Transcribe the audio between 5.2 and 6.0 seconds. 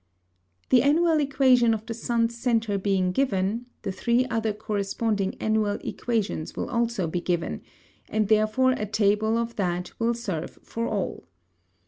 Annual